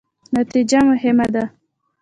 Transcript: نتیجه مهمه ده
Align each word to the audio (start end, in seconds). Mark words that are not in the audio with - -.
نتیجه 0.35 0.79
مهمه 0.89 1.25
ده 1.33 1.43